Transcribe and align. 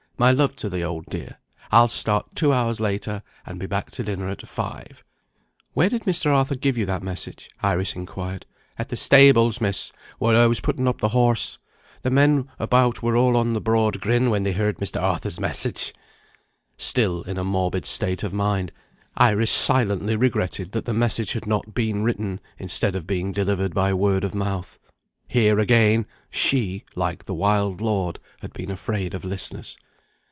"My 0.17 0.29
love 0.29 0.55
to 0.57 0.69
the 0.69 0.83
old 0.83 1.07
dear 1.07 1.37
I'll 1.71 1.87
start 1.87 2.35
two 2.35 2.53
hours 2.53 2.79
later, 2.79 3.23
and 3.43 3.59
be 3.59 3.65
back 3.65 3.89
to 3.93 4.03
dinner 4.03 4.29
at 4.29 4.47
five." 4.47 5.03
"Where 5.73 5.89
did 5.89 6.03
Mr. 6.03 6.27
Arthur 6.31 6.53
give 6.53 6.77
you 6.77 6.85
that 6.85 7.01
message?" 7.01 7.49
Iris 7.63 7.95
inquired. 7.95 8.45
"At 8.77 8.89
the 8.89 8.95
stables, 8.95 9.59
Miss, 9.59 9.91
while 10.19 10.37
I 10.37 10.45
was 10.45 10.59
putting 10.61 10.87
up 10.87 11.01
the 11.01 11.07
horse. 11.07 11.57
The 12.03 12.11
men 12.11 12.47
about 12.59 13.01
were 13.01 13.17
all 13.17 13.35
on 13.35 13.53
the 13.53 13.61
broad 13.61 13.99
grin 13.99 14.29
when 14.29 14.43
they 14.43 14.51
heard 14.51 14.77
Mr. 14.77 15.01
Arthur's 15.01 15.39
message." 15.39 15.91
Still 16.77 17.23
in 17.23 17.39
a 17.39 17.43
morbid 17.43 17.87
state 17.87 18.21
of 18.21 18.31
mind, 18.31 18.71
Iris 19.17 19.49
silently 19.49 20.15
regretted 20.15 20.71
that 20.73 20.85
the 20.85 20.93
message 20.93 21.33
had 21.33 21.47
not 21.47 21.73
been 21.73 22.03
written, 22.03 22.39
instead 22.59 22.95
of 22.95 23.07
being 23.07 23.31
delivered 23.31 23.73
by 23.73 23.91
word 23.91 24.23
of 24.23 24.35
mouth. 24.35 24.77
Here, 25.27 25.57
again, 25.57 26.05
she 26.29 26.83
(like 26.95 27.25
the 27.25 27.33
wild 27.33 27.81
lord) 27.81 28.19
had 28.41 28.53
been 28.53 28.69
afraid 28.69 29.15
of 29.15 29.25
listeners. 29.25 29.79